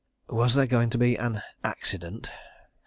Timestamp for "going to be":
0.65-1.15